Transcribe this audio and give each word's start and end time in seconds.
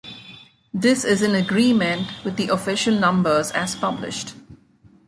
This 0.73 1.03
is 1.05 1.21
in 1.21 1.35
agreement 1.35 2.07
with 2.25 2.35
the 2.35 2.49
official 2.49 2.97
numbers 2.97 3.51
as 3.51 3.75
published. 3.75 4.33